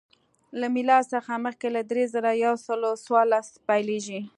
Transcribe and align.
له 0.59 0.67
میلاد 0.75 1.03
څخه 1.13 1.31
مخکې 1.45 1.67
له 1.75 1.81
درې 1.89 2.03
زره 2.13 2.31
یو 2.45 2.53
سل 2.65 2.81
څوارلس 3.05 3.47
پیلېږي 3.67 4.21